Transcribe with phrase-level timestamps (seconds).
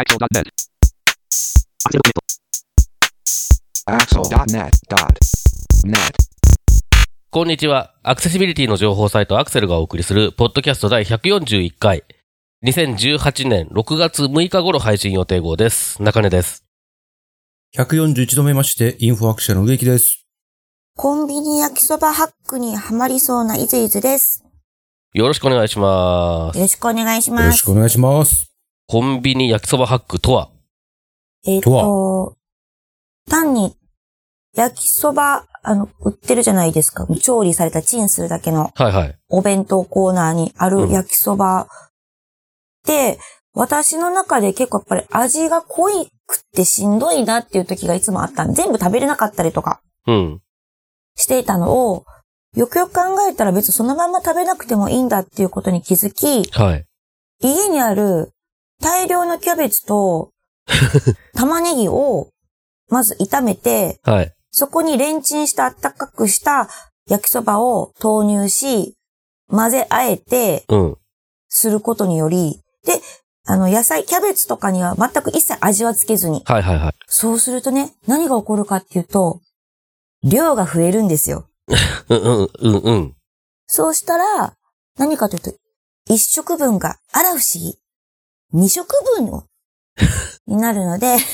[0.00, 0.48] Axel.net.
[3.86, 5.94] Axel.net.net.
[7.30, 7.92] こんにちは。
[8.02, 12.04] アクセシビリティの情報サイトアクセルがお送りする、ポッドキャスト第141回。
[12.64, 16.02] 2018年6月6日頃配信予定号です。
[16.02, 16.64] 中根です。
[17.76, 20.24] 141度目まして、インフォアクションの植木です。
[20.96, 24.46] コンビニ焼きそばハックにはまりそうなイズイズです。
[25.12, 26.56] よろしくお願いします。
[26.56, 27.46] よろしくお願いしよます。
[27.48, 28.49] ろしくお願いします。
[28.90, 30.50] コンビニ焼きそばハックとは？
[31.46, 32.36] えっ、とと、
[33.30, 33.76] 単に
[34.56, 37.06] 焼きそば、あの、売ってるじゃないですか。
[37.22, 39.16] 調理されたチンするだけのはいはい。
[39.28, 41.68] お弁当コーナーにあうんる焼きそば
[42.84, 43.20] で、
[43.54, 50.40] 私の中で結構やっぱり味が濃いくってしんどいなっていう時がいつもあったんで、全部食べれなかったりとかうん。
[51.14, 52.04] していたのを、
[52.56, 56.86] よくよく考えたら別にそのまま食べなくてもいいんだっていうことに気づき、はい。
[57.40, 58.32] 家にある
[58.80, 60.32] 大量のキャベツと
[61.34, 62.30] 玉ねぎを
[62.88, 64.34] まず炒めて、はい。
[64.50, 66.68] そこにレンチンしたあったかくした
[67.06, 68.96] 焼きそばを投入し、
[69.48, 70.96] 混ぜあえてうん。
[71.48, 73.00] することにより、で、
[73.44, 76.42] あの野菜、キャベツとかには全く一切味はつけずに。
[76.44, 76.94] はいはいはい。
[77.06, 79.40] そうするとね、何が起こるかっていうと、
[80.22, 81.48] 量が増えるんですよ。
[82.08, 83.16] うんうんうんうん。
[83.66, 84.54] そうしたら、
[84.98, 85.52] 何かというと、
[86.06, 87.78] 一食分が、あら不思議、
[88.52, 89.44] 二食分を、
[90.46, 91.16] になるので、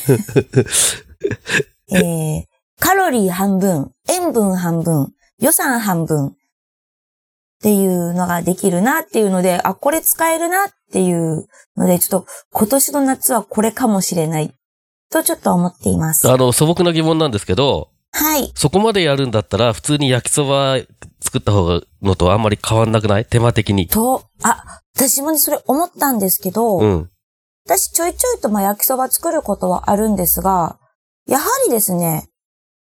[1.92, 2.45] えー、
[2.78, 6.33] カロリー半分、塩分半分、予算半分っ
[7.62, 14.55] ていうのができるなっていうので、あ、これ使えるなっていうので、ちょっと今年の夏はこれかもしれない
[15.11, 16.31] とちょっと思っています。
[16.31, 18.50] あの、素朴な疑問なんですけど、はい。
[18.55, 20.78] そこまでやるんだったら、普通に焼きそば
[21.20, 23.27] 作った方が、のとあんまり変わんなくない？
[23.27, 23.88] 手間的に。
[23.88, 27.10] と、あ、私もね、それ思ったんですけど、うん。
[27.66, 30.78] 私ちょいちょいとまあ焼きそば作ることはあるんですが、
[31.26, 32.31] やはりですね、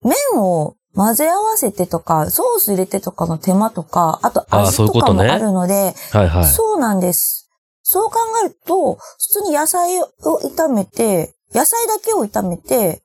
[0.03, 6.45] 麺を混ぜ合わせてとか、ソース入れてとかの手間とか、あと味とかもあるので、はいはい。
[6.45, 7.49] そうなんです。
[7.81, 10.11] そう考えると、普通に野菜を
[10.55, 13.01] 炒めて、野菜だけを炒めて、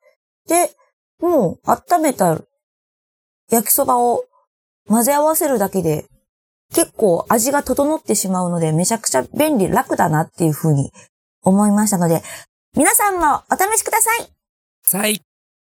[0.47, 0.71] で、
[1.21, 2.41] もう温めた
[3.51, 4.25] 焼きそばを
[4.87, 6.07] 混ぜ合わせるだけで、
[6.75, 10.93] 結構味が整ってしまうので、めちゃくちゃ便利、楽だなっていうふうに
[11.43, 12.23] 思いましたので、
[12.77, 15.23] 皆さんもお試しくださいはい。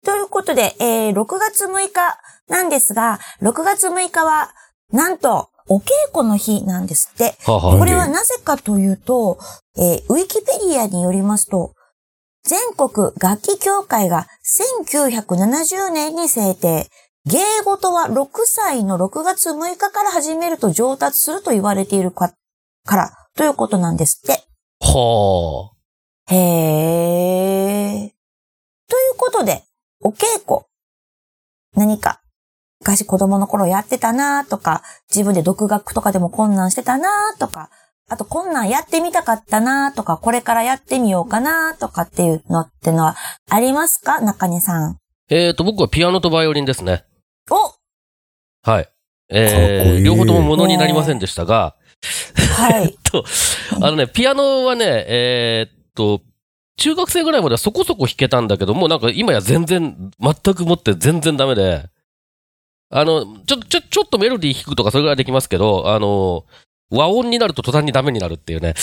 [0.06, 4.54] ということで、えー、6月6日なんですが、6月6日は、
[4.92, 7.36] なんと、お稽古の日なんですって。
[7.46, 9.38] はあはあこれはなぜかというと、
[9.78, 11.74] えーウィキペディアによりますと、
[12.48, 14.26] 全国楽器協会が
[14.72, 16.88] 1970年に制定。
[17.26, 22.34] 芸事は6歳の6月6日から始めると上達すると言われているか
[22.86, 24.46] から、ということなんですって。
[24.80, 25.74] は
[26.30, 28.10] へー。
[28.90, 29.64] ということで、
[30.02, 30.62] お稽古。
[31.76, 32.22] 何か、
[32.80, 37.70] 昔子供の頃やってたなとか、自分で独学とかでも困難してたなとか、
[38.10, 43.16] あと困難やってみたかったなとか、これからやってみようかなとかっていうのってのは
[43.50, 44.22] ありますか？
[44.22, 44.98] 中根さん。
[45.30, 47.04] えーと、僕はピアノとバイオリンですね。
[47.50, 47.74] お
[48.70, 48.90] はい。
[49.30, 51.76] えかっこいー、い両方ともものになりませんでしたが、
[52.56, 52.98] はい。
[53.04, 53.26] と、
[53.82, 56.22] あのね、ピアノはね、えーっと、
[56.78, 61.90] 中学生ぐらいまではそこそこ弾けたんだけど、もうなんか今や全然、全くもって全然ダメで、
[62.90, 66.46] あの、ちょ、ちょ、ちょっとメロディー弾くとかそれぐらいできますけど、あの、
[66.90, 68.74] 和音になると途端にダメになるっていうね。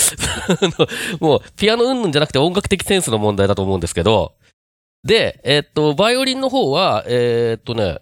[1.19, 4.33] もう、ピアノ云々じゃなくて音楽的センスの問題だと思うんですけど、
[5.03, 7.99] で、えーっと、バイオリンの方は、えーっとね、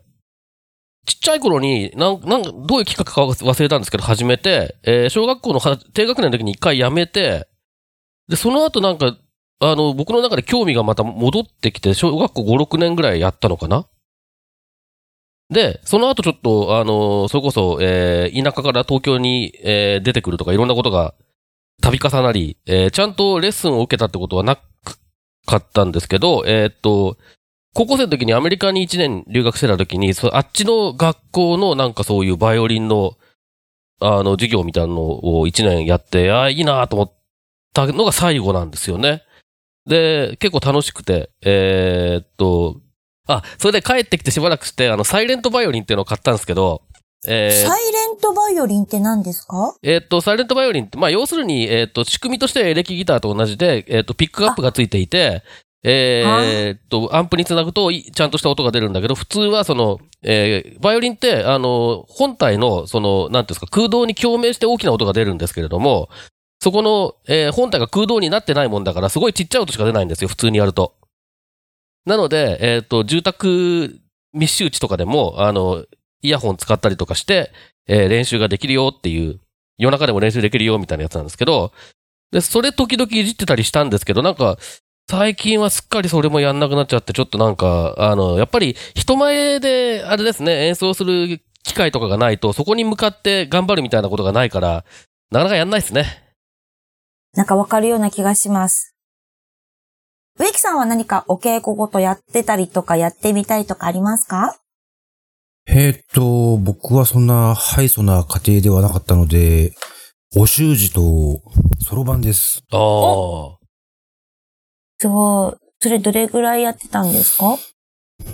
[1.05, 5.59] ちっちゃい頃に、なん、なんか、どういう企画か忘れたんですけど、始めて、えー小学校の
[5.93, 7.47] 低学年の時に一回やめて、
[8.29, 9.17] で、その後なんか、
[9.59, 13.85] あの、僕の中で興味がまた戻ってきて、小学校5、6年ぐらいやったのかな。
[15.49, 21.13] で、その後ちょっと、あの、それこそ、えー田舎から東京に、えー出てくるとかいろんなことが
[21.81, 24.57] 度重なり、えーちゃんとレッスンを受けたってことはな
[25.45, 27.17] かったんですけど、えーっと、
[27.75, 33.13] 高校生の時にアメリカに1年留学してた時に、あっちの学校のなんかそういうバイオリンの、
[33.99, 35.01] あの、授業みたいなの
[35.39, 37.13] を1年やって、ああ、いいなと思っ
[37.73, 39.23] たのが最後なんですよね。
[39.87, 42.79] で、結構楽しくて、えーっと、
[43.27, 46.81] あ、それで帰ってきてしばらくして、あの、サイレントバイオリンっていうのを買ったんですけど、
[47.25, 49.75] えーサイレントバイオリンって何ですか？
[49.81, 55.41] えーっと、サイレントバイオリンって、まあ、要するに、えーっと、仕組みとしてはエレキギターと同じで、えーっと、ピックアップがついていて、
[55.85, 66.09] えーっと、アンプにつなぐといちゃんとした音が出るんだけど、普通はその、えーバイオリンって、あの、本体の、その、なんていうんですか、空洞に共鳴して大きな音が出るんですけれども、
[66.61, 70.93] そこの、えー本体が空洞になってないもんだから、すごいちっちゃい音しか出ないんですよ、普通にやると。
[72.05, 73.99] なので、えっ、と、住宅
[74.33, 75.85] 密集地とかでも、あの、
[76.21, 77.51] イヤホン使ったりとかして、
[77.87, 79.39] えー練習ができるよっていう、
[79.77, 81.71] 夜中でも練習できるよみたいなやつなんですけど、
[82.31, 84.57] で、それ時々いじってたりしたんですけど、なんか、
[85.09, 94.85] 最近はすっかりそれもやんなくなっちゃって、ちょっとなんか、あの、やっぱり人前で、あれですね、演奏する機会とかがないと、そこに向かって頑張るみたいなことがないから、
[95.31, 96.05] なかなかやんないですね。
[97.35, 98.92] なんかわかるような気がします。
[100.39, 104.57] 植木さんは何かお稽古ごとやってたりとかやってみたいとかありますか？
[105.67, 109.73] えーっと、僕はそんなハイソな家庭ではなかったので、
[110.35, 111.41] お習字と、
[111.79, 112.63] そろばんです。
[112.71, 112.79] ああ。
[114.97, 117.53] そう、それどれぐらいやってたんですか？
[117.53, 117.59] う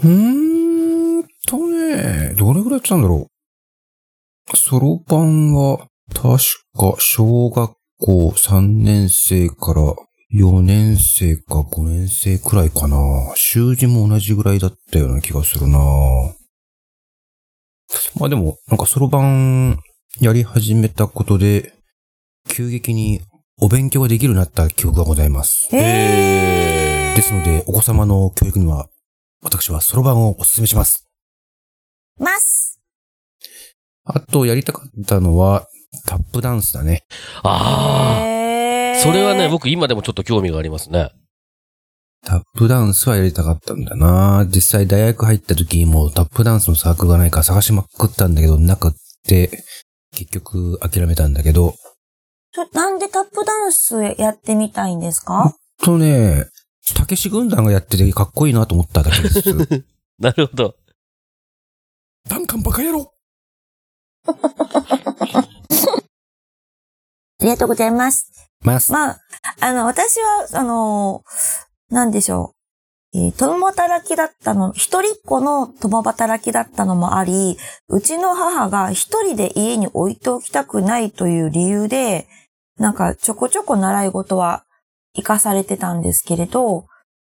[0.08, 3.28] ーんとね、どれぐらいやってたんだろ
[4.52, 4.58] う。
[4.58, 6.38] そろばんは、確
[6.74, 9.94] か、小学校3年生から
[10.32, 12.98] 4年生か5年生くらいかな。
[13.36, 15.80] 習字も同じぐらいだったような気がするな。
[18.20, 19.80] まあでも、なんかそろばん
[20.20, 21.74] やり始めたことで、
[22.48, 23.22] 急激に
[23.60, 25.68] お勉強ができるようになった記憶がございます。
[25.76, 27.16] へー。
[27.16, 28.88] ですので、お子様の教育には、
[29.42, 31.08] 私はそろばんをお勧めします。
[32.20, 32.80] ます。
[34.04, 35.68] あと、やりたかったのは、
[36.06, 37.04] タップダンスだね。
[37.42, 38.39] ああ。
[39.02, 41.12] それはね、僕今でもちょっと興味がありますね。
[42.26, 48.92] タップダンスはやりたかったんだな実際大学入った時にもうタップダンスのサークルがないか探しまくったんだけど、なくっ
[49.26, 49.64] て、
[50.12, 51.76] 結局諦めたんだけど、
[52.54, 55.54] そなんでタップダンスやってみたいんですか？
[55.82, 56.48] とね、
[56.96, 59.54] たけし軍団がやっててかっこいいなと思っただけです。
[60.20, 60.76] なるほど。
[62.28, 63.14] ダンカンバカ野郎
[64.28, 64.34] あ
[67.42, 68.49] りがとうございます。
[68.62, 68.92] ます。
[68.92, 69.20] まあ、
[69.62, 71.24] あの、私は、あの、
[71.90, 72.60] なんでしょう。
[73.12, 77.58] えー共働きだったの、一人っ子の共働きだったのもあり、
[77.88, 82.28] うちの母が一人で家に置いておきたくないという理由で、
[82.78, 84.64] なんかちょこちょこ習い事は
[85.16, 86.86] 活かされてたんですけれど、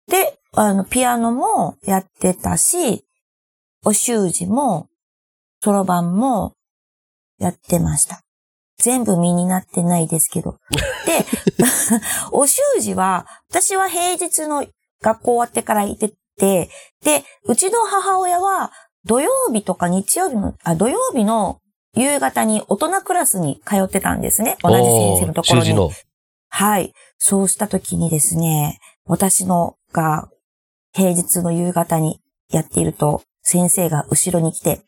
[0.08, 3.06] で、あの、ピアノもやってたし、
[3.86, 4.88] お習字も、
[5.64, 6.56] そろばんも
[7.38, 8.22] やってました。
[8.80, 10.58] 全部身になってないですけど。
[11.06, 11.26] で、
[12.32, 14.66] お習字は、私は平日の
[15.02, 16.70] 学校終わってから行ってて、
[17.04, 18.72] で、うちの母親は
[19.06, 21.60] 土曜日とか日曜日の、あ、土曜日の
[21.96, 24.58] 夕方に大人クラスに通ってたんですね。
[24.64, 25.92] 同じ先生のところに。
[26.52, 26.94] はい。
[27.18, 30.30] そうした時にですね、私のが
[30.94, 34.82] 平日の夕方にやっていると、先生が後ろに来て、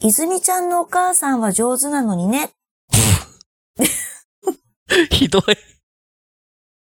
[0.00, 2.52] 泉ちゃんのお母さんは上手なのにね、
[5.10, 5.52] ひどい。
[5.52, 5.56] っ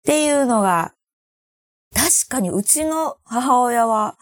[0.03, 0.93] ていうのが、
[1.93, 4.17] 確かにうちの母親は、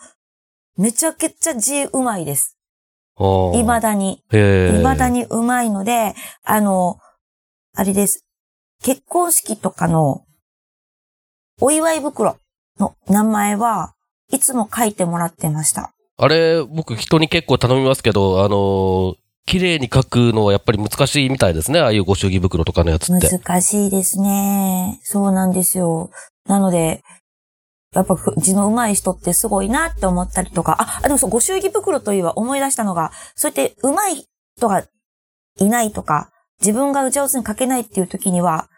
[0.78, 2.58] めちゃくちゃ字うまいです。
[3.18, 4.24] 未未だに。
[4.30, 7.00] 未だにうまいので、あの、
[7.74, 8.26] あれです。
[8.82, 10.26] 結婚式とかの、
[11.62, 12.38] お祝い袋
[12.80, 13.94] の名前は
[14.32, 15.94] いつも書いてもらってました。
[16.24, 19.16] あれ、僕人に結構頼みますけど、あのー
[19.46, 21.82] 綺麗に書くのはやっぱり難しいみたいですね。
[21.82, 23.28] ああいうご祝儀袋とかのやつって。
[23.30, 25.02] 難しいですね。
[25.04, 26.12] そうなんですよ。
[26.48, 27.04] なので、
[27.94, 34.26] やっぱ字の上手い人ってすごいなって思ったりとか、あ、でもそう、ご祝儀袋といえば思い出したのが、そうやって上手い
[34.56, 34.86] 人が
[35.60, 38.70] いないとか、自分が上手に書けないっていう時には、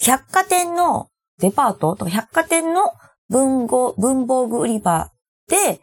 [0.00, 1.08] 百貨店の
[1.40, 2.92] デパートとか百貨店の
[3.28, 5.10] 文豪、文房具売り場
[5.48, 5.80] で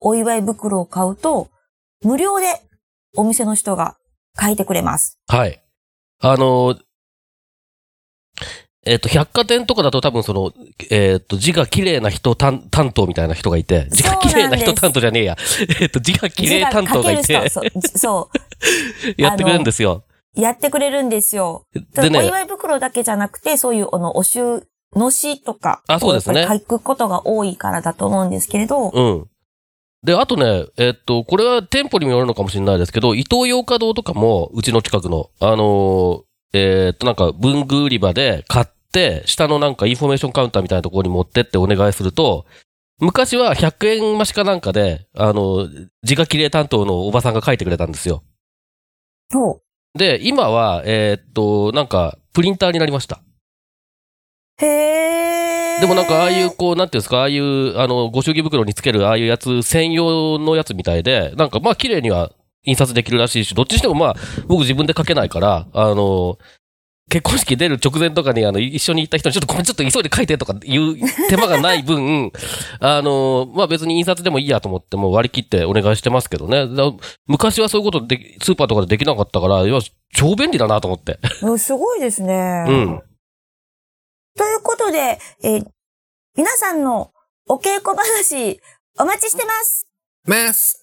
[0.00, 1.48] お祝い袋を買うと、
[2.02, 2.46] 無料で
[3.16, 3.96] お店の人が
[4.40, 5.18] 書いてくれます。
[5.28, 5.62] はい。
[6.20, 6.80] あのー
[8.86, 10.52] えっ、と、百貨店とかだと多分その、
[10.90, 15.36] えっ、と、字が綺麗な人担担当みたいな人がいて、字が綺麗な人担当じゃねえや。
[15.80, 17.64] えっ、と、字が綺麗担当がいてそう、
[17.98, 19.22] そう。
[19.22, 20.04] やってくれるんですよ。
[20.34, 21.66] やってくれるんですよ。
[21.94, 24.66] でね、お祝い袋だけじゃなくて、そういう、あの、お習、
[24.96, 29.29] のしとか、あそうですね書くことが多いからだと思うんですけれど、うん。
[30.02, 42.46] で、あとね、えっと、これは店舗にもよるのかもしれないですけど、伊東洋華堂とかも、うちの近くの、あのーえっと、なんか文具売り場で買って、下のなんかインフォメーションカウンターみたいなところに持ってってお願いすると、
[42.98, 45.68] 昔は100円増しかなんかで、あの、
[46.02, 48.22] 字が綺麗担当のおばさんが書いてくれたんですよ。
[49.30, 49.62] そ
[49.94, 49.98] う。
[49.98, 53.22] で、今は、えっと、なんか、プリンターになりました。
[54.60, 55.80] へー。
[55.80, 62.32] でもなんか、ああいう、こう、なんていうんですか、ああいう、あの、ご祝儀袋につける、ああいうやつ、専用のやつみたいで、なんか、まあ、綺麗には
[62.64, 66.38] 印刷できるらしいし、どっちにしてもまあ、僕自分で書けないから、あの、
[67.10, 70.96] 結婚式出る直前とかに、あの、一緒に行った人に、ちょっとごめん、ちょっと急いで書いてとかいう
[71.28, 72.30] 手間がない分、
[72.78, 76.68] あの、まあ、別に印刷でもいいやと思って、もう割り切ってお願いしてますけどね。
[76.68, 76.92] だ
[77.26, 79.80] 昔はそういうことで、スーパーとかでできなかったから、いや、
[80.14, 81.18] 超便利だなと思って。
[81.42, 82.64] うんすごいですね。
[82.68, 83.02] うん。
[84.36, 85.66] ということで、えー
[86.36, 87.10] 皆さんの
[87.48, 88.60] お稽古話、
[88.98, 89.86] お待ちしてます。
[90.24, 90.80] ます。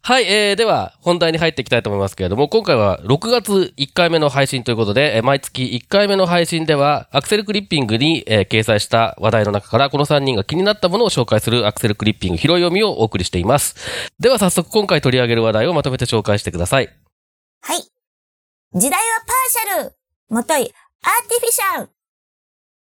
[0.00, 13.74] はい、えー、では、本題に入っていきたいと思いますけれども、今回は6月1回目の配信ということで、えー毎月1回目の配信では、アクセルクリッピングに、えー掲載した話題の中から、この3人が気になったものを紹介するアクセルクリッピング拾い読みをお送りしています。
[14.20, 16.88] では早速今回取り上げる話題をまとめて紹介してください。
[17.62, 17.82] はい。
[18.72, 19.96] 時代はパーシャル。
[20.28, 21.95] もとい、アーティフィシャル。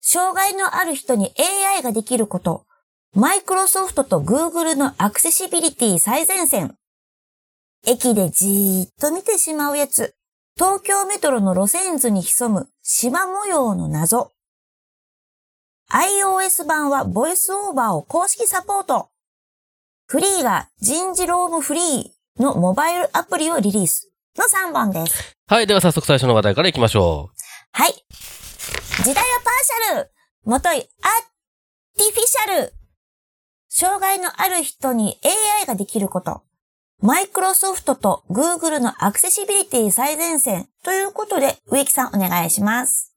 [0.01, 1.34] 障害のある人に
[1.75, 2.65] AI ができること。
[3.13, 6.75] マイクロソフトと Google のアクセシビリティ最前線。
[7.86, 10.15] 駅でじーっと見てしまうやつ。
[10.56, 14.32] 東京メトロの路線図に潜む縞模様の謎。
[15.91, 19.10] iOS 版はボイスオーバーを公式サポート。
[20.06, 25.36] フリーが人事ロームフリーのモバイルアプリをリリースの3本です。
[25.48, 27.32] はい、では早速最初の話題からいきましょ
[27.72, 27.94] はい。
[29.04, 30.12] 時代はパーシャル。
[30.44, 30.84] もとい、アー
[31.98, 32.74] ティフィシャル。
[33.70, 35.18] 障害のある人に
[35.62, 36.44] AI ができること。
[37.01, 43.16] マイクロソフトと Google のアクセシビリティ最前線ということで、植木さんお願いします。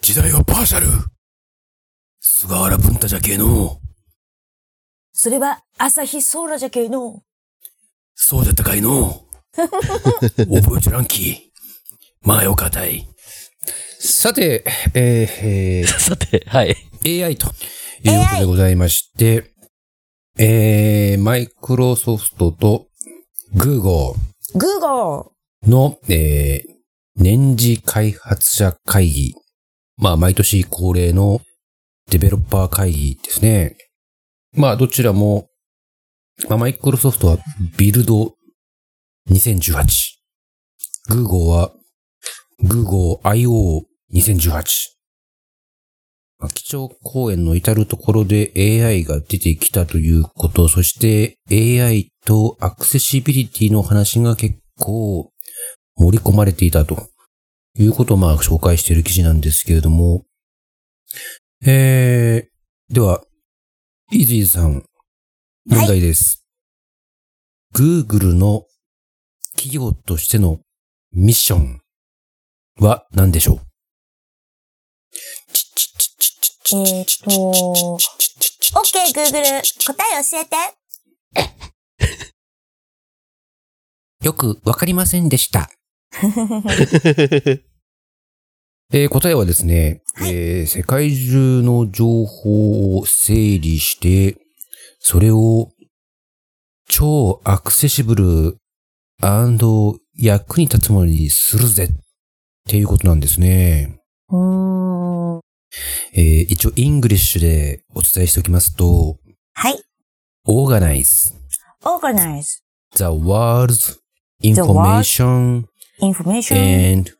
[0.00, 0.86] 時代はパーシャル。
[2.20, 3.78] 菅原文太じゃけえの。
[5.12, 7.22] それは朝日ソーラじゃけえの。
[8.14, 9.22] そうだったかいの。
[9.56, 11.52] 覚えちょらんき。
[12.22, 13.08] まあよかたい。
[14.06, 15.86] さて、えーえう。
[16.00, 16.76] さて、はい。
[17.02, 17.52] ー AI という
[18.22, 19.52] ことでございまして、
[20.38, 22.86] えー、マイクロソフトと
[23.56, 24.14] Google
[24.54, 25.30] Google。
[25.66, 26.74] の、えー、
[27.16, 29.34] 年次開発者会議。
[29.96, 31.40] まあ、毎年恒例の
[32.08, 33.76] デベロッパー会議ですね。
[34.52, 35.48] まあ、どちらも、
[36.48, 37.38] まあ、マイクロソフトは
[37.76, 38.36] ビルド
[39.30, 39.84] 2018。
[41.10, 41.72] Google は
[42.62, 43.95] Google I.O.
[44.12, 44.64] 2018。
[46.54, 55.32] 基調講演の至るところで AI が出てきたということ、そして AI とアクセシビリティの話が結構
[55.96, 57.08] 盛り込まれていたと
[57.78, 60.24] いうことをまあ紹介している記事なんですけれども、
[61.64, 63.22] えー、では、
[64.12, 64.84] イーズイズさん、
[65.64, 66.46] 問題です。
[67.74, 68.66] Google の
[69.52, 70.60] 企業としての
[71.12, 71.80] ミッション
[72.78, 73.65] は何でしょう？
[76.72, 77.30] えーっと、
[78.80, 79.62] OK, Google。
[79.86, 80.56] 答え教えて。
[84.24, 85.70] よくわかりませんでした。
[88.92, 94.36] えー答えはですね、えー世界中の情報を整理して、
[94.98, 95.70] それを
[96.88, 98.58] 超 accessible
[100.16, 101.88] 役に立つものにするぜっ
[102.68, 104.00] ていうことなんですね。
[104.30, 105.40] うん。
[106.12, 109.18] えー一応、 English でお伝えしておきますと、
[109.54, 109.82] はい。
[110.46, 111.34] organize
[111.82, 112.62] organize
[112.94, 113.98] the world's
[114.42, 115.64] information
[116.00, 117.10] information, and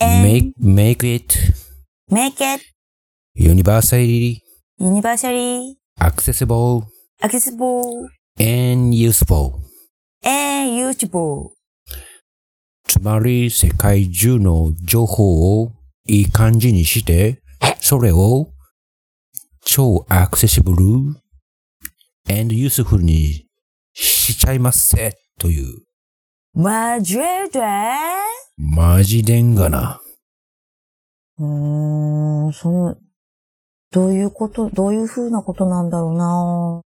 [0.00, 1.36] and make, make it
[2.10, 2.62] make it
[3.34, 4.40] universally
[4.80, 6.86] universally accessible
[7.22, 9.60] accessible and useful.
[10.24, 11.52] and usable.
[12.84, 15.72] つまり、世界中の情報を
[16.06, 17.41] いい感じにして、
[17.80, 18.48] それを？
[19.64, 20.84] 超アクセシブル
[22.28, 23.46] ？and useful に
[23.92, 25.18] しちゃいますせ。
[25.38, 25.82] という、
[26.54, 27.22] マジで？
[28.58, 30.00] マジでんがな。
[31.38, 32.96] うーん、その、
[33.90, 36.82] どういうこと、どういう風なことなんだろうな？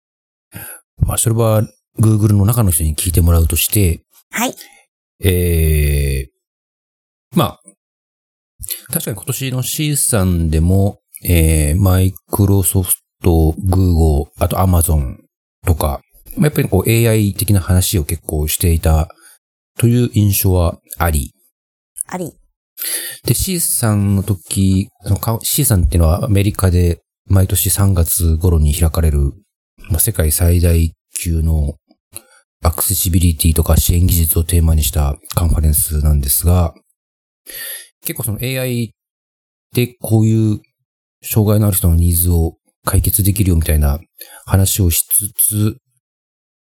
[1.07, 1.63] まあ、それは
[1.99, 4.55] Google の中の人に聞いてもらうとして、はい。
[5.21, 6.31] ええ
[7.35, 7.61] まあ、
[8.93, 12.93] 確かに今年の C さんでも、えー、マイクロソフ
[13.23, 15.17] ト、Google、あと Amazon
[15.67, 16.01] とか、
[16.37, 19.09] まあやっぱりこう AI 的な話を結構していた
[19.79, 21.33] という印象はあり。
[22.07, 22.33] あり。
[23.25, 24.89] で、C さんの時、
[25.43, 29.33] C さんっていうのはアメリカで毎年3月頃に開かれる、
[29.91, 31.75] まあ、世界最大級の
[32.63, 36.75] アクセシビリティとか支援技術をテーマにしたカンファレンスなんですが、
[38.07, 38.95] 結構その AI
[39.75, 40.61] でこういう
[41.23, 43.99] 障害のある人のニーズを解決できるよみたいな
[44.47, 45.77] 話をしつつ、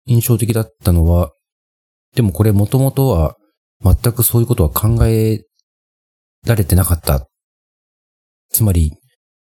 [0.07, 1.33] 印象的だったのは、
[2.14, 3.37] でもこれもともとは
[3.83, 5.43] 全くそういうことは考え
[6.47, 7.26] られてなかった。
[8.50, 8.93] つまり、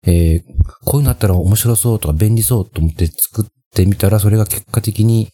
[0.05, 0.43] えー
[0.85, 3.45] こういうのあったら面白そうとか便利そうと思って作っ
[3.75, 5.29] てみたら、それが結果的に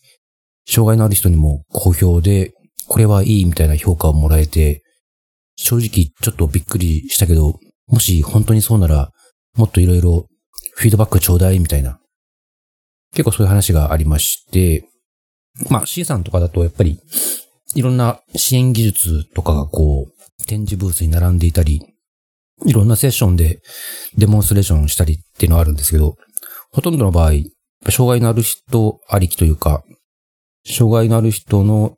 [0.69, 2.53] 障害のある人にも好評で、
[2.87, 4.83] これはいいみたいな評価をもらえて、
[5.57, 9.11] 正直ちょっとびっくりしたけど、もし本当にそうなら、
[9.57, 10.27] もっといろいろ
[10.75, 11.99] フィードバックちょうだいみたいな。
[13.13, 14.89] 結構そういう話がありまして、
[15.71, 16.99] まあ C さんとかだとやっぱり
[17.75, 21.83] いろんな支援技術とかがこう展示ブースに並んでいたり、
[22.67, 23.61] いろんなセッションで
[24.17, 26.17] デモンストレーションしたりっていうのはあるんですけど、
[26.73, 27.33] ほとんどの場合、
[27.91, 29.85] 障害のある人ありきというか、
[30.67, 31.97] 障害のある人の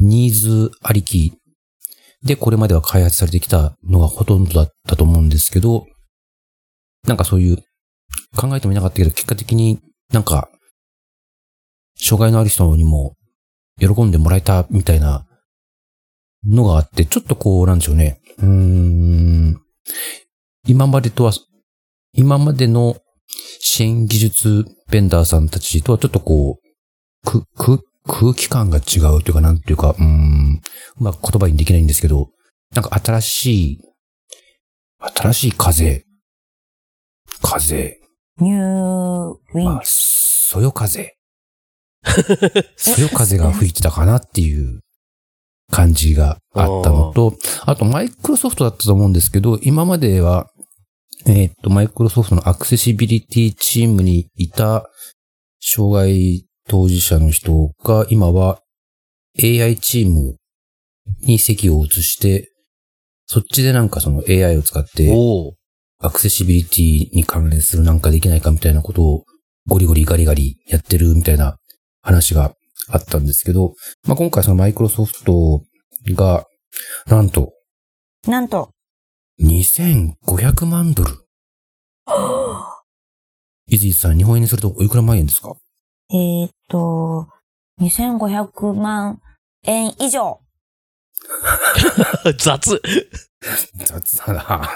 [0.00, 1.34] ニーズありき
[2.24, 5.86] でこれまでは開発されてきたのがほとんどだったと思うんですけど、
[7.06, 7.58] なんかそういう
[8.36, 9.80] 考えてもいなかったけど、結果的に
[10.12, 10.48] なんか、
[12.00, 13.16] 障害のある人にも
[13.78, 15.26] 喜んでもらえたみたいな
[16.46, 18.20] のがあって、ちょっとこう、なんでしょうね。
[18.38, 19.60] うーん。
[20.66, 21.32] 今までとは、
[22.12, 22.96] 今までの
[23.60, 30.60] 支援技術ベンダーさんたちとはちょっとこう、く、く、空気感が違うというか、なんていうか、うーん、
[31.00, 32.30] うまく言葉にできないんですけど、
[32.74, 33.80] なんか新しい、
[35.16, 36.04] 新しい風、
[37.42, 38.00] 風、
[38.40, 41.14] ニューウィンまあ、そよ風。
[42.76, 44.80] そよ風が吹いてたかなっていう
[45.70, 47.34] 感じがあったのと、
[47.66, 50.48] あとマイクロソフトだったと思うんですけど、今までは、
[51.26, 54.88] えーっと、マイクロソフトのアクセシビリティチームにいた
[55.60, 58.60] 障害当事者の人が、今は
[59.42, 60.36] AI チーム
[61.22, 62.52] に席を移して、
[63.26, 65.10] そっちでなんかその AI を使って。
[66.00, 69.24] アクセシビリティに関連するなんかできないかみたいなことを
[69.66, 71.56] ゴリゴリガリガリやってるみたいな
[72.02, 72.52] 話が
[72.88, 73.74] あったんですけど、
[74.06, 75.62] まあ、今回そのマイクロソフト
[76.14, 76.44] が、
[77.06, 77.52] なんと
[78.28, 78.70] なんと、
[79.42, 81.10] 2500万ドル。
[83.70, 85.54] イズイさん、日本円にするとおいくら万円ですか？
[86.10, 87.28] えーっと、
[87.80, 89.20] 2500万
[89.64, 90.40] 円以上。
[92.38, 92.80] 雑。
[93.86, 94.70] 雑だな。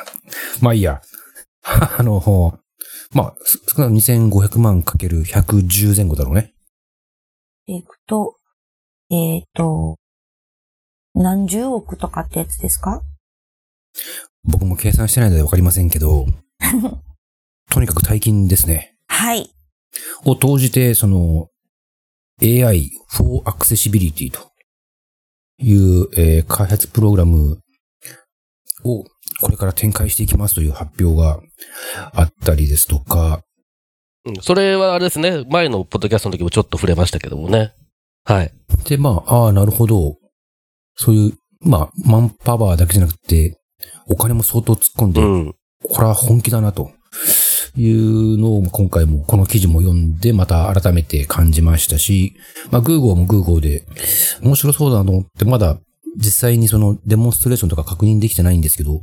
[0.60, 1.00] まあいいや。
[1.64, 2.60] あの、
[3.12, 6.54] まあ、す少なくとも2500万かける110前後だろうね。
[7.66, 8.36] でいくと、
[9.10, 9.98] えーっと、
[11.14, 13.02] 何十億とかってやつですか？
[14.44, 16.26] 僕も計算してないのでわかりませんけど、
[17.70, 18.96] とにかく大金ですね。
[19.06, 19.54] はい。
[20.24, 21.48] を投じて、その、
[22.42, 24.50] AI for Accessibility と
[25.58, 27.60] いう、えー開発プログラム
[28.84, 29.04] を
[29.40, 31.40] これから展開していきますという発表が
[32.12, 33.42] あったりですとか、
[34.24, 35.44] うんそれはあれですね。
[35.50, 37.72] 前のポッドキャストの時もちょっと触れましたけどもね。
[38.24, 38.52] はい。
[38.88, 40.16] で、まあ、ああ、なるほど。
[40.94, 41.32] そういう、
[41.68, 43.58] まあ、マンパワーだけじゃなくて、
[44.06, 45.54] お金も相当突っ込んで、うん。
[45.90, 46.92] これは本気だなと
[47.76, 52.36] いうのを今回もこの記事も読んでまた改めて感じましたし、
[52.70, 53.86] まあ Google も Google で
[54.42, 55.78] 面白そうだなと思ってまだ
[56.16, 59.02] 実際にそのデモンストレーションとか確認できてないんですけど、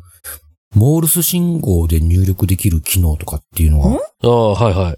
[0.76, 4.98] モールス信号で入力できる機能とかっていうのは、ああ、はいはい。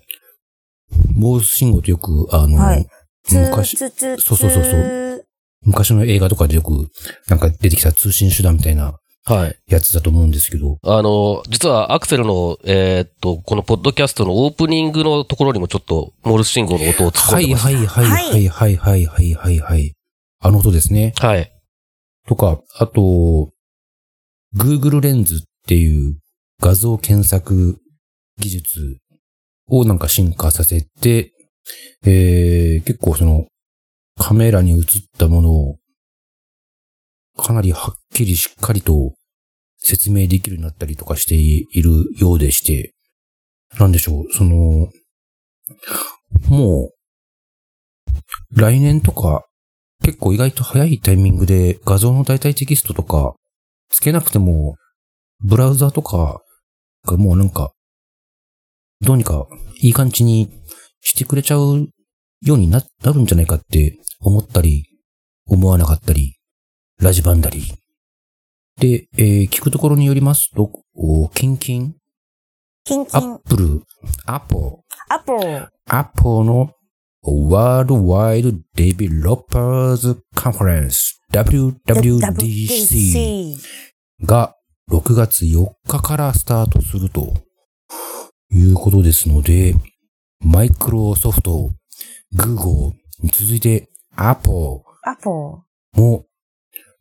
[1.16, 2.88] モールス信号ってよくあの、はい。
[3.32, 5.26] 昔、そうそうそう。
[5.64, 6.90] 昔の映画とかでよく
[7.30, 9.56] なんか出てきた通信手段みたいなはい。
[9.68, 17.66] やつだと思うんですけど、あの、実はアクセルの、えーっと、このポッドキャストのオープニングのところにもちょっと、モールス信号の音を突っ込はいんでます。
[17.66, 19.94] はいはいはいはいはいはいはいはい。
[20.40, 21.14] あの音ですね。
[21.20, 21.52] はい。
[22.28, 23.52] とか、あと、
[24.56, 26.18] Google レンズっていう
[26.60, 27.80] 画像検索
[28.40, 28.98] 技術
[29.68, 31.32] をなんか進化させて、
[32.04, 33.48] えー、結構その
[34.18, 34.86] カメラに映っ
[35.18, 35.78] たものを
[37.38, 39.14] かなりはっきりしっかりと
[39.78, 42.94] 説明できるようになったりとかしているようでして、
[43.80, 44.90] なんでしょう、その、
[46.50, 49.46] もう、来年とか
[50.04, 53.36] 結構意外と早いタイミングで画像の代替テキストとか
[53.90, 54.76] つけなくても、
[55.44, 56.42] ブラウザとか
[57.06, 57.72] がもうなんか、
[59.02, 59.48] どうにか
[59.82, 60.52] いい感じに
[61.02, 61.88] してくれちゃう
[62.42, 64.86] ようにななるんじゃないかって思ったり、
[65.48, 66.36] 思わなかったり、
[67.02, 67.64] ラジバンダリ。
[68.80, 71.96] で、えー聞くところによりますと、おキンキン、
[72.86, 73.20] アキンキン。
[73.20, 73.82] ッ、プル、
[74.28, 76.76] アポアポロ、アポの
[77.26, 83.58] Worldwide Developers Conference WWDC
[84.24, 84.56] が
[84.92, 87.34] 6月4日からスタートすると。
[88.54, 89.74] いうことですので、
[90.44, 91.72] マイクロソフト、
[92.36, 92.92] Google
[93.24, 94.84] に続いてアポ
[95.94, 96.28] も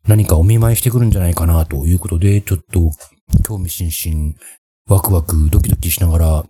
[0.07, 2.91] 何かお見舞いしてくるんじゃないかなということで、ちょっと
[3.43, 4.33] 興味津々、
[4.87, 6.45] ワクワクドキドキしながら、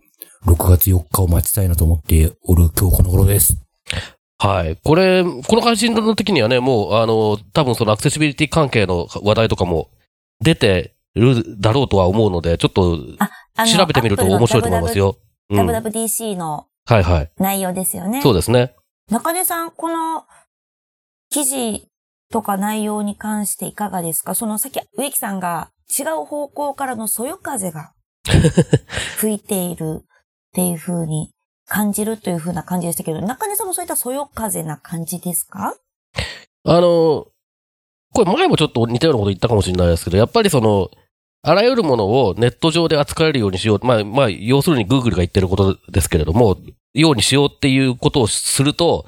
[0.46, 3.58] 6月4日を待ちたいなと思っておる今日この頃です。
[4.40, 4.78] はい。
[4.84, 9.92] これ、この配信の時にはね、もう、あの、多分そのアクセシビリティ関係の話題とかも
[10.40, 14.98] 出てるだろうとは思うので、ちょっと調べてみると面白いと思います。
[14.98, 15.18] よ。
[15.50, 15.58] うん。
[15.58, 17.32] はい WWDC のはい。
[17.38, 18.22] 内容ですよね。
[18.22, 18.74] そうですね。
[19.12, 20.26] 中根さん、この
[21.30, 21.88] 記事
[22.32, 24.34] とか内容に関していかがですか？
[24.36, 27.92] そのさっき植木さんが違う方向からのそよ風が
[29.18, 30.06] 吹いているっ
[30.54, 31.32] ていう風に
[31.68, 35.76] 感じるという風な感じでしたけど、中根さんもそういったそよ風な感じですか？
[36.64, 37.28] あの、
[38.14, 40.90] これ前もちょっと似たようなこと言ったかもしれないですけど、やっぱりその、
[41.44, 43.80] あらゆるものをネット上で扱えるようにしよう。
[43.86, 46.58] まあ、まあ、要するに Google が言ってることですけれども、
[46.94, 49.06] ようにしようっていうことをすると、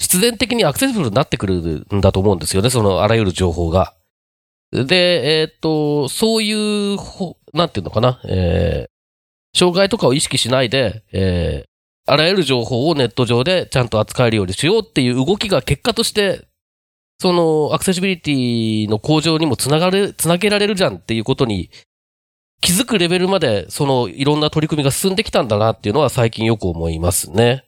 [0.00, 3.94] 必然的にアクセシブルになってくるんだと思うんですよね、そのあらゆる情報が。
[4.72, 6.52] で、えーっと、そうい
[6.94, 6.98] う、
[7.52, 16.48] なんていうのかな、えー、障害とかを意識しないで、えー、あらゆる情報をネット上でちゃんと扱えるようにしようっていう動きが結果として
[17.20, 21.70] そのアクセシビリティの向上にもつながる、つなげられるじゃんっていうことに
[22.62, 27.66] 気づくレベルまで、そのいろんな取り組みが進んできたんだなっていうのは最近よく思いますね。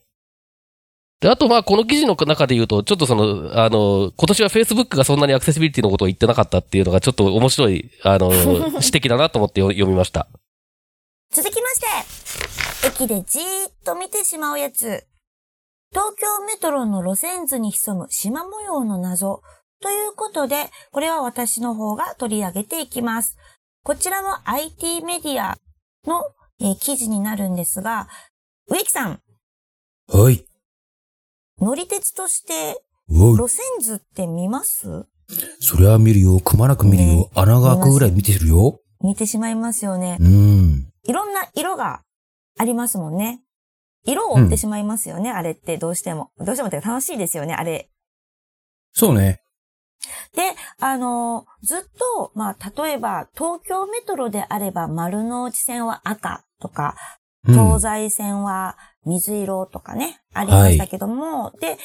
[1.22, 10.26] で、あとまあこの記事の中で言うと、ちょっとその、あの、今年は Facebook がそんなにアクセシビリティのことを言ってなかったっていうのがちょっと面白い、あの、 指摘だなと思って読みました。
[11.30, 11.80] 続きまし
[12.82, 15.06] て、駅でじーっと見てしまうやつ。
[15.92, 19.42] 東京メトロの路線図に潜む縞模様の謎。
[19.80, 23.36] ということで、これは私の方が取り上げていきます。
[23.84, 25.56] こちらも IT メディア
[26.04, 26.24] の、
[26.60, 28.08] えー記事になるんですが、
[28.68, 29.20] 植木さん、
[30.08, 30.44] はい。
[31.62, 32.82] 乗り鉄として。
[33.08, 35.06] 路線図って見ます？
[35.60, 36.40] そりゃ見るよ。
[36.40, 37.30] くまなく見るよ。
[37.36, 38.80] 穴が開くぐらい見てるよ。
[39.00, 40.16] 見てしまいますよね。
[40.18, 40.90] うん。
[41.04, 42.02] いろんな色が
[42.58, 43.42] ありますもんね。
[44.04, 46.30] 色を追ってしまいますよね、あれってどうしても。
[46.38, 47.90] どうしてもって楽しいですよね、あれ。
[48.92, 49.40] そうね。
[50.34, 50.42] で、
[50.80, 56.96] あのーずっと、まあ、例えば、東京メトロであれば、丸の内線は赤とか、
[57.46, 61.78] うん東西線は水色とかね、ありましたけども、で、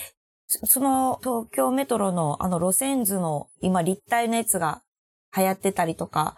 [0.47, 4.81] そその東京メトロのあの路線図の今立体のやつが
[5.35, 6.35] 流行ってたりとか、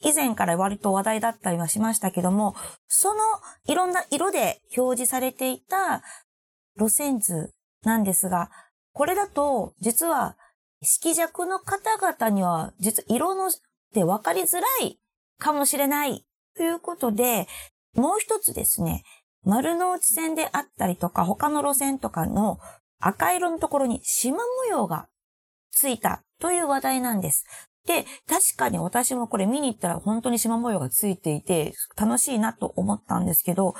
[0.00, 2.54] 以前から割と話題だったりはしましたけども、
[2.88, 3.20] その
[3.66, 6.02] いろんな色で表示されていた
[6.78, 8.50] 路線図なんですが、
[8.92, 10.36] これだと実は
[10.80, 13.50] 色弱の方々には実は色の
[13.92, 14.98] で分かりづらい
[15.38, 16.24] かもしれない
[16.56, 17.46] ということで、
[17.94, 19.02] もう一つですね、
[19.44, 22.58] 丸の内線であったりとか、他の路線とかの
[22.98, 25.08] 赤色のところに縞模様が
[25.70, 27.44] ついたという話題なんです。
[27.86, 33.74] で、確かに私もこれ見に行ったら本当に縞模様がついていて、楽しいなと思ったんですけど、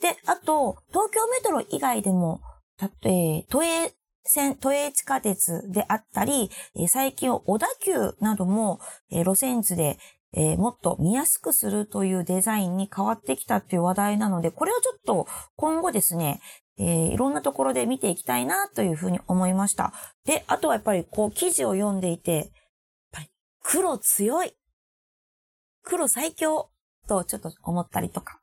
[0.00, 2.40] で、あと、東京メトロ以外でも、
[2.78, 3.92] たえ都営
[4.24, 6.50] 線、都営地下鉄であったり、
[6.88, 8.80] 最近は小田急なども、
[9.10, 9.98] 路線図で、
[10.32, 16.40] えーもっと見やすくするというデザインに変わってきたっていう話題なので、これをちょっと今後ですね、
[16.78, 19.92] えーいろんなところで見ていきたいなというふうに思いました。
[20.24, 22.46] で、あとはやっぱりこう記事を読んでいて、やっ
[23.12, 23.28] ぱり
[23.62, 24.52] 黒強い
[25.82, 26.70] 黒最強
[27.08, 28.40] とちょっと思ったりとか。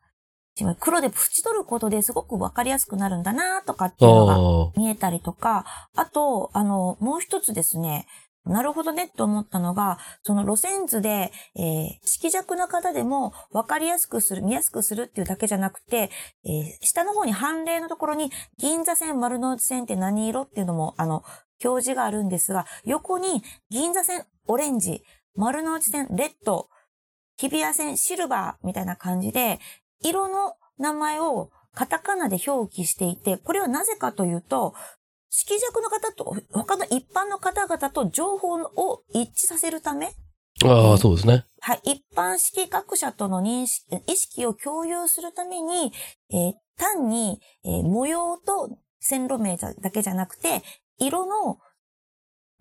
[0.79, 8.07] 黒で縁取ることですごくわかりやすくなるんだなとかっていうのがあ見えたりとか、あと、あの、もう一つですね、
[8.47, 16.09] なるほどねと思ったのが、その路線図で、えー色弱な方でも分かりやすくする、見やすくするっていうだけじゃなくて、
[16.45, 21.23] えー下の方に判例のところに、銀座線、丸の内線って何色っていうのも、あの、
[21.63, 25.03] 表示があるんですが、横に銀座線、オレンジ、
[25.35, 26.69] 丸の内線、レッド、
[27.37, 29.59] 日比谷線、シルバーみたいな感じで、
[30.03, 34.73] 色の名前をカタカナで表記していて、これはなぜかというと、
[35.29, 40.13] 色弱の方と他の一般の方々と情報を一致させるため、
[40.63, 41.45] あ、ああ、そうですね。
[41.59, 45.91] はい、一般識学者との認識、意識を共有するために、
[46.31, 50.61] えー単に、えー模様と線路名だけじゃなくて、
[50.99, 51.57] 色の、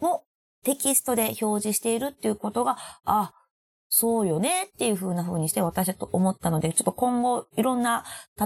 [0.00, 0.24] も
[0.64, 3.32] テキストで表示しているっていうことが、あ、
[3.88, 8.04] そうよねっていう風な風にして私だと思ったので、ちょっと今後いろんな、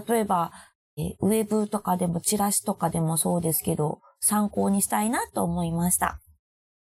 [0.09, 0.53] 例えば、
[0.97, 6.21] えーウェブとかでもチラシとかでもそうですけど、参考にしたいなと思いました。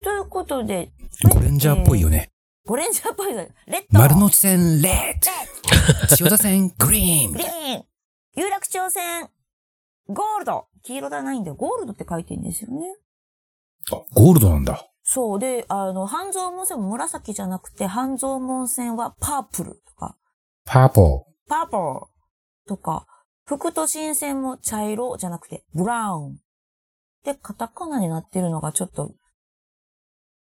[0.02, 0.92] ということで、
[1.32, 2.30] ゴレンジャーっぽいよね。
[2.66, 7.84] ゴレンジャーっぽいのレッド丸の内線レッド千代田線グリーングリーン
[8.36, 9.28] 有楽町線
[10.08, 11.54] ゴールド黄色じゃないんだよ。
[11.56, 12.96] ゴールドって書いてるんですよね。
[13.92, 14.86] あゴールドなんだ。
[15.02, 15.38] そう。
[15.38, 20.16] で、あの、半蔵門線も紫じゃなくて、半蔵門線はパープルとか、
[20.64, 22.06] パーポパープル
[22.66, 23.06] とか、
[23.46, 26.38] 副都心線も茶色じゃなくて、ブラウン。
[27.24, 29.14] で、カタカナになってるのがちょっと、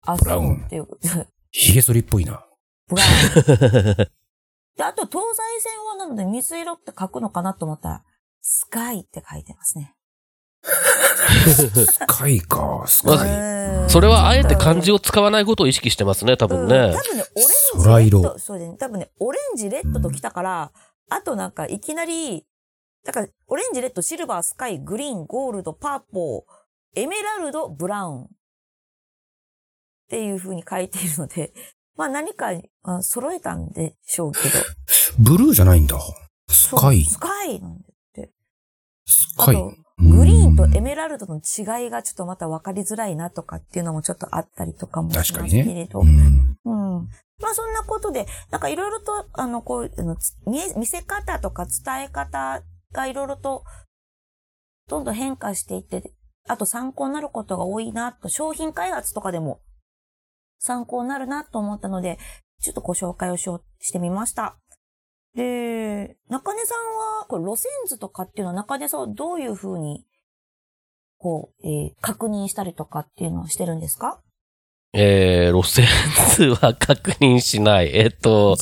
[0.06, 0.84] あ、ブラウンそうっていう。
[0.84, 1.28] ー。
[1.52, 2.46] ヒゲ剃りっぽいな。
[2.88, 3.96] ブラウン。
[4.76, 8.04] で、あと、東西線はなので水色って書くのかなと思ったら、
[8.42, 9.96] スカイって書いてますね。
[10.64, 13.90] スカイか、スカイ。
[13.90, 17.02] それはあえて漢字を使わないことを意識してますね、多分うんね多。
[17.04, 20.72] 分ね、オレンジ、レッド、そうね、多分ね、オレンジ、レッドと来たから、
[21.10, 22.46] あとなんかいきなり、
[23.04, 26.42] だから、オレンジ、レッド、シルバー、スカイ、グリーン、ゴールド、パーポー、
[26.96, 28.24] エメラルド、ブラウン。
[28.24, 28.28] っ
[30.10, 31.54] ていう風に書いているので、
[31.96, 32.48] まあ何か
[32.84, 34.50] あ揃えたんでしょうけど。
[35.20, 35.98] ブルーじゃないんだ。
[36.50, 37.06] スカイ。
[37.06, 37.82] スカイなん
[38.14, 38.30] で。
[39.06, 39.56] スカイ。
[39.56, 46.02] グリーンとエメラルドの違いがちょっとまた分かりづらいなとかっていうのもちょっとあったりとかもします確かけにねれど。
[46.02, 46.70] うんう
[47.02, 47.10] ん。
[47.40, 49.92] まあそんなことで、なんかいろいろと、あの、こう、
[50.78, 53.64] 見せ方とか伝え方がいろいろと、
[54.88, 56.12] どんどん変化していって、
[56.48, 59.60] あと参考になることが多いなと、商品開発とかでも
[60.60, 62.18] 参考になるなと思ったので、
[62.62, 64.58] ちょっとご紹介をしようしてみました。
[65.36, 70.06] で、中根さんは、これ路線図とかっていうのは中根さんはどういうふうに、
[71.18, 74.22] こう、えー確認したりとかっていうのはしてるんですか？
[74.94, 75.88] えー、路線
[76.36, 77.96] 図は確認しない。
[77.96, 78.58] えっと、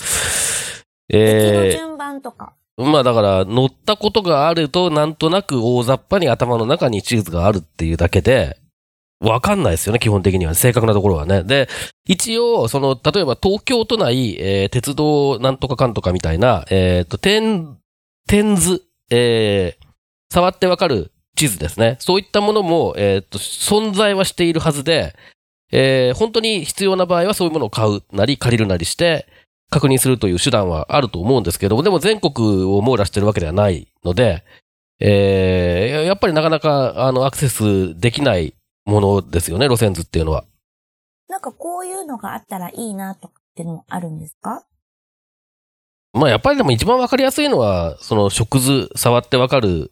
[1.09, 2.55] え順番とか。
[2.79, 8.57] まあだから乗ったことがあるとなんとなく大雑把に頭の中に地図があるっていうだけで、
[9.19, 10.55] わかんないですよね、基本的には。
[10.55, 11.43] 正確なところはね。
[11.43, 11.67] で、
[12.05, 17.77] 一応、その、例えば東京都内、えー鉄道なんとかかんとかみたいな、えっ、と、点、
[18.27, 19.89] 点図、えー
[20.31, 21.97] 触ってわかる地図ですね。
[21.99, 25.15] そういったものも、えっ、と、存在はしているはずで、
[25.71, 29.27] えー本当に必要な場合はそういうものを買うなり借りるなりして
[29.69, 34.43] 確認するという手段はあると思うんですけども、でも全国を網羅してるわけではないので、
[34.99, 38.53] えーややっぱりなかなかあのアクセスできない
[38.85, 40.43] ものですよね、路線図っていうのは。
[41.27, 44.65] なんかこういうのがあったらいいなとかっていうのもあるんですか？
[46.13, 49.91] まあやっぱりでも一番わかりやすいのは、その食図、触ってわかる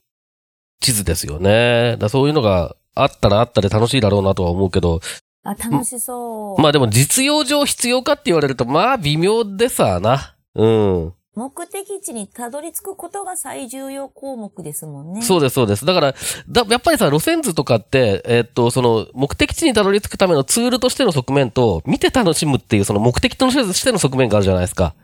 [0.81, 1.95] 地図ですよね。
[1.97, 4.99] だそういうのがあったらあったで楽しいだろうなとは思うけど、
[5.47, 6.61] あ、楽しそう。
[6.61, 10.35] まあでも実用上必要かって言われると、まあ微妙でさな。
[10.55, 11.13] うん。
[11.35, 15.21] 目的地にたどり着くことが最重要項目ですもんね。
[15.21, 15.85] そうです、そうです。
[15.85, 16.15] だから、
[16.49, 24.95] だやっぱりさ、路線図とかって、えっと、その、目的地にたどり着くためのツールとしての側面と、見て楽しむっていう、その目的としての側面があるじゃないですか。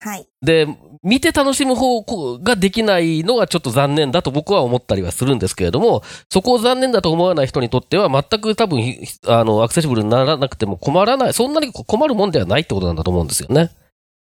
[0.00, 0.26] はい。
[0.40, 0.66] で、
[1.04, 8.82] 見て楽しむ方向ができないのがちょっと残念だと僕は思ったりはするんですけれども、そこを残念だと思わない人にとっては、全く多分、
[9.26, 13.70] あの、アクセシブルにならなくても困らない、そんなに困るもんではないってことなんだと思うんですよね。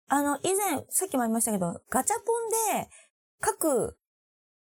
[0.08, 2.23] あの、以前、さっきも言いましたけど、ガチャポ
[2.78, 2.89] ンで、
[3.39, 3.97] 各、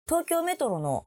[0.08, 1.06] 東京メトロの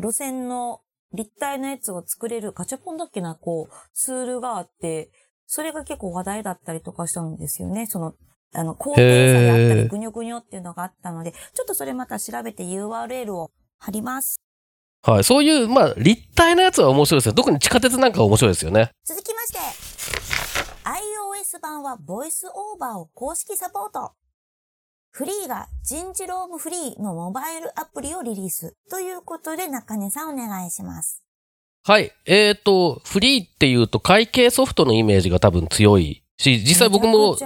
[0.00, 0.80] 路線の
[1.12, 5.10] 立体のやつを作れるガチャポンだっけな、こう、ツールがあって、
[5.46, 7.86] それが結構話題だったりとかしたんですよね。
[7.86, 8.14] その、
[8.54, 14.40] あの、高低差であったり、ぐにょぐにょっていうのがあったので、ちょっとそれまた調べて URL を貼ります。
[15.02, 15.24] はい。
[15.24, 17.32] そういう、まあ、立体のやつは面白いですよ。
[17.32, 18.90] 特に地下鉄なんかは面白いですよね。
[19.04, 19.58] 続きまして、
[20.84, 24.12] iOS 版はボイスオーバーを公式サポート。
[25.10, 28.76] フリーが人事ロームフリーのモバイルアプリをリリース。
[28.90, 31.22] ということで中根さんお願いします。
[31.84, 32.12] はい。
[32.26, 37.36] えっ、と、フリーっていうと会計ソフトのイメージが多分強いし、実際僕も、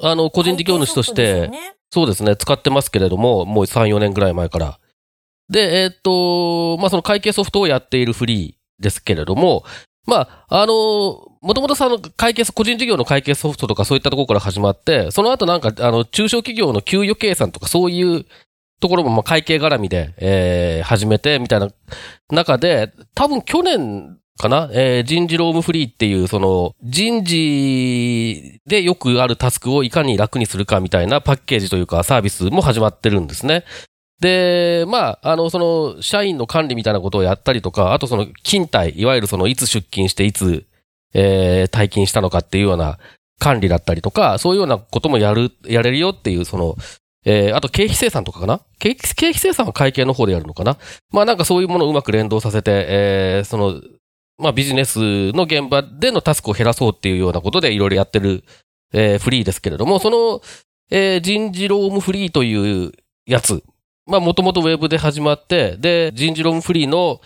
[0.00, 1.50] あ、の、個人事業主として、
[1.90, 4.78] そうですね、使ってますけれども、もう3、4年ぐらい前から。
[5.48, 9.64] で、えっ、と、まあ、その会計ソフトをやっているフリーですけれども、
[10.06, 10.72] まあ、あの、
[11.42, 18.24] もともとさ、あの会計、個人事業の会計ソフトとかそういったところから始まって、その後なんか、あの、中小企業の給与計算とかそういう
[18.80, 21.70] ところも、ま、会計絡みで、えー、始めて、みたいな
[22.30, 24.68] 中で、多分去年かな？
[24.72, 33.64] えー、人事ロームフリーっていう、その、人事でよくあるタスクをいかに楽にするかみたいなパッケージというかサービスも始まってるんですね。
[34.20, 40.64] で、まあ、あの、その、社員の管理みたいなことをやったりとか、あとその、勤怠、いわゆるその、いつ出勤していつ、
[41.12, 42.98] えー、退勤したのかっていうような
[43.38, 46.76] 管理だったりとか、そういうようなこともやる、やれるよっていう、その、
[47.26, 48.60] えー、あと経費生産とかかな？
[48.78, 50.78] 経費経費生産は会計の方でやるのかな？
[51.10, 53.82] まあなんかそういうものをうまく連動させて、えー、その、
[54.38, 58.44] まあビジネスの現場でのタスクを減らそうっていうようなことでいろいろやってる、
[58.92, 60.40] えー、フリーですけれども、その、
[60.90, 62.92] えー、人事ロームフリーという
[63.26, 63.62] やつ、
[64.06, 67.20] まあもともとウェブで始まって、で、人事ロームフリーの、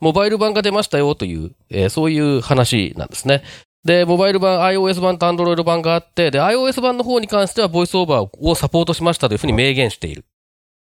[0.00, 3.42] モバイル版が出ましたよという、えーそういう話なんですね。
[3.84, 10.24] で、モバイル版、iOS 版と Android 版があって、で、iOS 版の方に関してはボイスオーバーをサポートしましたというふうに明言している。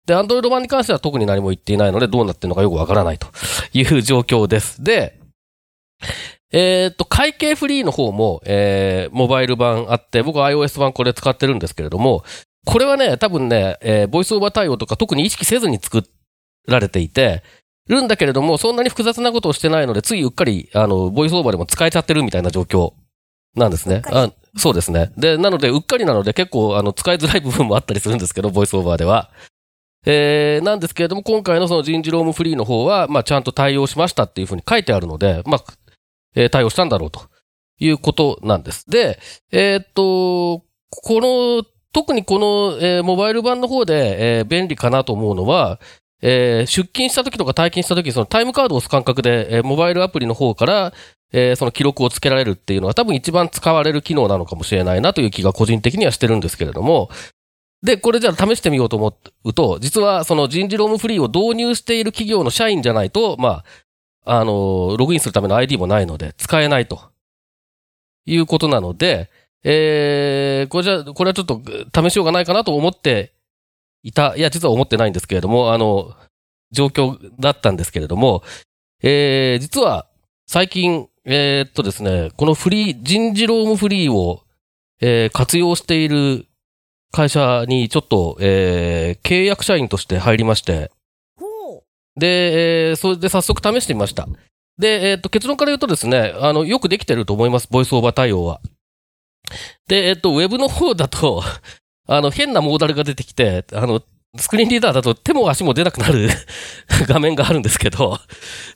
[0.06, 3.28] で、Android 版に関しては特に何も言っていないので、どうなってるのかよくわからないと
[3.72, 4.82] いう状況です。
[4.82, 5.19] で、
[6.52, 12.24] えーっと、会計フリーの方も、えー、モバイル版あって、僕は iOS 版これ使ってるんですけれども、
[12.66, 16.04] これはね、多分ね、えーボイスオーバー対応とか特に意識せずに作
[16.66, 17.42] られていて、
[17.90, 22.92] るんだけれども、そんなに複雑なことをしてないので、ついうっかり、あの、ボイスオーバーでも使えちゃってるみたいな状況
[23.56, 25.12] なんですねあそうですね。
[25.16, 29.30] で、なので、うっかりなので結構、あの、使いづらい部分もあったりするんですけど、ボイスオーバーでは。
[30.06, 35.64] えー、なんですけれども、今回のその人事ロームフリーの方は、まあ、ちゃんと対応しましたっていうふうに書いてあるので、まあ、
[36.34, 37.22] えー対応したんだろうと
[37.78, 38.88] いうことなんです。
[38.90, 39.18] で、
[39.52, 45.80] えーっと、この、特にこの、えーモバイル版の方で、えー便利かなと思うのは、
[46.22, 50.92] えー出勤した時とか退勤した時そのタイムカードを押す感覚で、えーモバイルアプリの方から、
[51.32, 57.10] えーその記録をつけられるっていうのは多分一番使われる機能なのかもしれないなという気が個人的にはしてるんですけれども、
[57.82, 63.64] で、これじゃあ試してみようと思うと、実はその人事ロームフリーを導入している企業の社員じゃないと、まあ、
[64.24, 67.10] あの、ログインするための ID もないので、使えないと。
[68.26, 69.30] いうことなので、
[69.64, 71.60] えー、これじゃ、これはちょっと
[72.02, 73.32] 試しようがないかなと思って
[74.02, 74.36] いた。
[74.36, 76.14] いや、実は思ってないんですけれども、あの、
[76.70, 78.42] 状況だったんですけれども、
[79.02, 80.06] えー、実は
[80.46, 84.42] 最近、えーっとですね、このフリー、人事ロームフリーを、
[85.00, 86.46] えー活用している
[87.12, 90.90] 会社にちょっと、えー契約社員として入りまして、
[92.16, 94.28] で、えーそれで早速試してみました。
[94.78, 98.60] で、えっ、と、結論から言うとですね、あの、よくできてると思います、ボイスオーバー対応は。
[99.86, 101.42] で、えっ、と、ウェブの方だと、
[102.08, 104.02] あの、変なモーダルが出てきて、あの、
[104.38, 106.28] スクリーンリーダーだと手も足も出なくなる
[107.08, 108.18] 画面があるんですけど、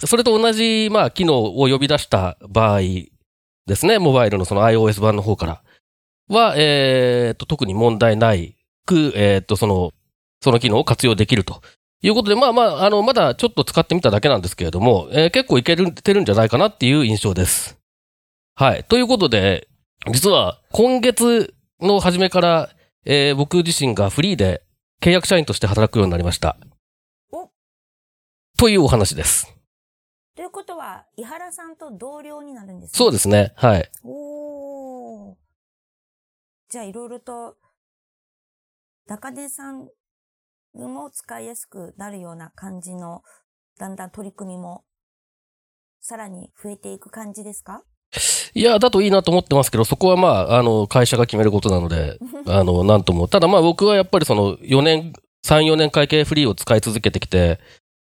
[0.05, 5.62] それと同じ、まあ、機能を呼び出した場合ですね、モバイルのその iOS 版の方から
[6.29, 9.92] は、えっ、と、特に問題ないく、えっ、と、その、
[10.42, 11.62] その機能を活用できると
[12.05, 17.79] いうことで、まあまあ、あの、まだちょっと使ってみただけなんですけれども、えー結構いけるてるんじゃないかなっていう印象です。
[18.57, 18.85] はい。
[18.85, 19.69] ということで、
[20.12, 22.71] 実は今月の初めから、
[23.07, 24.62] えー僕自身がフリーで
[25.01, 26.59] 契約社員として働くようになりました
[27.33, 27.49] お。
[28.59, 29.51] というお話です。
[30.37, 32.99] ということは、井原さんと同僚になるんですね。
[32.99, 33.55] そうですね。
[33.57, 33.90] はい。
[34.03, 35.35] おー。
[36.69, 37.57] じゃあ、いろいろと、
[39.07, 39.88] 中根さん
[40.75, 43.23] も使いやすくなるような感じの、
[43.79, 44.85] だんだん取り組みも、
[46.01, 47.83] さらに増えていく感じですか？
[48.55, 53.27] いや、だといいなと思ってますけど、そこはまあ、あの、会社が決めることなので、 あの、なんとも。
[53.27, 55.13] ただまあ僕はやっぱりその4年、
[55.47, 57.59] 3、4年会計フリーを使い続けてきて、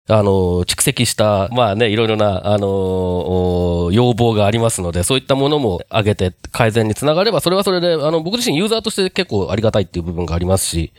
[0.09, 2.66] あの、蓄積した、まあね、いろいろな、あの、
[3.85, 10.92] お要望がありますので、そういったものも上げて改善につながれば、それはそれで、あの、僕自身ユーザーとして結構ありがたいっていう部分がありますし、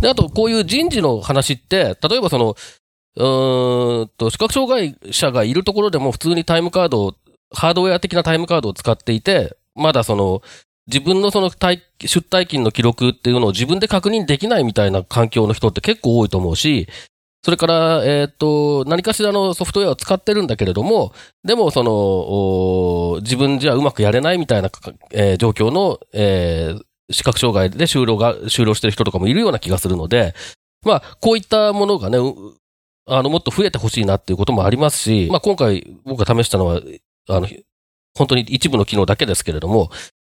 [0.00, 2.56] で、あと、こういう人事の話って、例えばその、
[3.16, 7.14] うーんと、視覚障害者がいるところでも普通にタイムカードを、
[7.52, 10.42] ハードウェア的なタイムカードを使っていて、まだその、
[10.86, 16.88] 自分のその出退勤の記録っていうのを自分で確認できないみたいな環境の人って結構多いと思うし、
[17.42, 21.12] それから、えっ、と、何かしらのソフトウェアを使ってるんだけれども、
[21.44, 24.70] でも、その、自分じゃうまくやれないみたいな、
[25.12, 30.34] えー状況の、えー視覚障害で就労が、就労してる人とかもいるような気がするので、
[30.84, 32.34] まあ、こういったものがね、う
[33.06, 36.80] あの、もっと増えてほしいなっていうこともありますし、まあ、今回僕が試したのは、
[37.28, 37.48] あの、
[38.16, 39.90] 本当に一部の機能だけですけれども、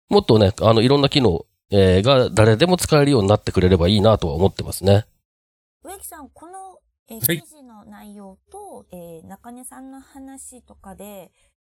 [0.09, 5.07] もっとね、あの、いろんな機能、えーが誰でも使えるようになってくれればいいなとは思ってますね。
[5.83, 11.31] 植木さん、この、えーはい記事の内容と、えー中根さんの話とかで、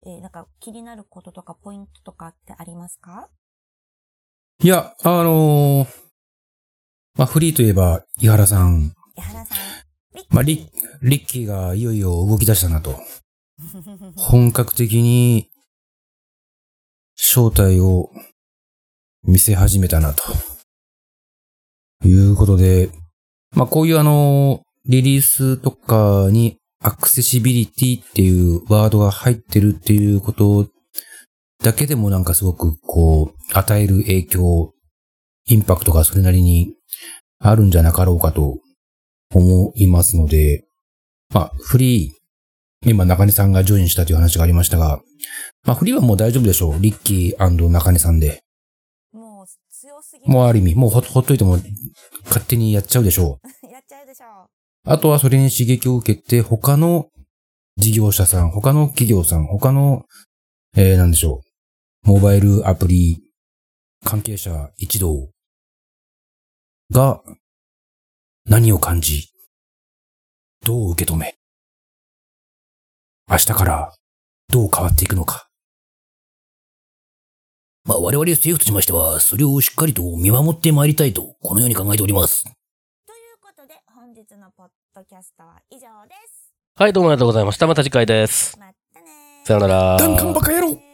[0.06, 3.30] えーなんか気になることとかポイントとかってありますか？
[4.68, 5.88] いや、あのー
[7.18, 9.58] まあ、フリーといえば、井原さん、江原さん。
[10.30, 10.68] まあ、リ
[11.02, 13.00] リッキーがいよいよ動き出したなと。
[14.18, 15.50] 本格的に
[17.16, 18.12] 正体を
[19.24, 20.22] 見せ始めたなと。
[22.04, 22.90] いうことで、
[23.52, 30.68] まあ、こういうあの、リリースとかにアクセシビリティっていうワードが入ってるっていうこと
[31.64, 34.74] だけでもなんかすごくこう、与える影響、
[35.48, 36.74] インパクトがそれなりに
[37.40, 38.60] あるんじゃなかろうかと
[39.34, 40.66] 思いますので、
[41.34, 45.02] まあ、フリー、今中根さんがジョインしたという話がありましたが、
[45.64, 46.80] まあ、フリーはもう大丈夫でしょう。
[46.80, 48.44] リッキー中根さんで。
[49.12, 51.58] もう強すぎもうある意味、もうほほっといても
[52.26, 53.48] 勝手にやっちゃうでしょう。
[53.72, 54.50] やっちゃうでしょう。
[54.90, 57.10] あとはそれに刺激を受けて他の
[57.78, 60.06] 事業者さん、他の企業さん、他の、
[60.76, 61.47] えー、なんでしょう。
[62.08, 63.22] モバイルアプリ
[64.06, 65.28] 関係者一同
[66.90, 67.22] が
[68.46, 69.28] 何を感じ、
[70.66, 71.36] どう受け止め、
[73.30, 73.94] 明日から
[74.48, 75.50] どう変わっていくのか。
[77.84, 82.46] まあ我々政府としましては、それをしっかりと見守ってまいりたいと、このように考えております。
[82.46, 82.56] という
[83.42, 86.54] ことで、本日のポッドキャストは以上です。
[86.78, 87.68] はい、どうもありがとうございました。
[87.68, 88.58] また次回です。
[88.58, 89.98] またねーさよなら。
[89.98, 90.87] ダンカンバカ野郎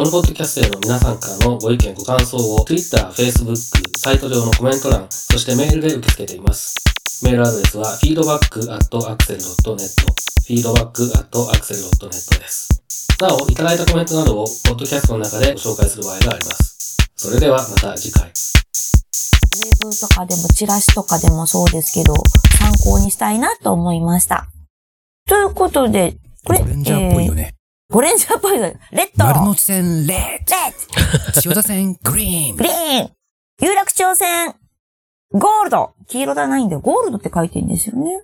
[0.00, 3.54] このポッドキャストへの皆さんからのご意見、ご感想を Twitter、Facebook、
[3.98, 6.74] サイト上のコメント欄、そしてメールで受け付けています。
[7.22, 9.76] メールアドレスは feedback.axel.net
[10.48, 12.82] feedback.axel.net です。
[13.20, 16.96] なお、いただいたコメントなどをポッドキャストの中でご紹介する場合があります。
[17.16, 18.30] それではまた次回。
[18.30, 18.32] ウェ
[19.84, 22.14] ブとかでも、チラシとかでもそうですけど、
[22.58, 24.48] 参考にしたいなと思いました。
[25.28, 27.50] ということで、これ、ゴレンジャーっぽいよね。
[27.52, 27.59] えー
[27.90, 28.74] ゴレンジャーっぽいのよ。
[28.92, 33.10] レッド丸の内線レッレッド千代田線グリーングリーン
[33.62, 34.54] 有楽町線
[35.32, 36.80] ゴールド黄色じゃないんだよ。
[36.80, 38.22] ゴールドって書いてるんですよね。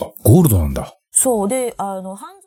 [0.00, 0.92] あゴールドなんだ。
[1.12, 1.48] そう。
[1.48, 2.40] で、あの、半